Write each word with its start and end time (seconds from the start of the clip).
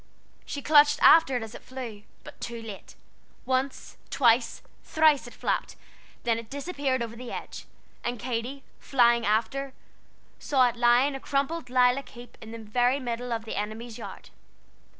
She 0.47 0.63
clutched 0.63 0.97
after 1.03 1.37
it 1.37 1.43
as 1.43 1.53
it 1.53 1.61
flew, 1.61 2.01
but 2.23 2.41
too 2.41 2.59
late. 2.59 2.95
Once, 3.45 3.97
twice, 4.09 4.63
thrice, 4.83 5.27
it 5.27 5.33
flapped, 5.35 5.75
then 6.23 6.39
it 6.39 6.49
disappeared 6.49 7.03
over 7.03 7.15
the 7.15 7.31
edge, 7.31 7.67
and 8.03 8.17
Katy, 8.17 8.63
flying 8.79 9.27
after, 9.27 9.73
saw 10.39 10.67
it 10.67 10.75
lying 10.75 11.13
a 11.13 11.19
crumpled 11.19 11.69
lilac 11.69 12.09
heap 12.09 12.35
in 12.41 12.49
the 12.51 12.57
very 12.57 12.99
middle 12.99 13.31
of 13.31 13.45
the 13.45 13.53
enemy's 13.55 13.99
yard. 13.99 14.31